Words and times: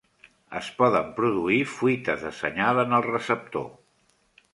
Es 0.59 0.69
poden 0.77 1.11
produir 1.19 1.59
fuites 1.73 2.23
de 2.29 2.31
senyal 2.39 2.81
en 2.85 2.97
el 3.01 3.05
receptor. 3.09 3.69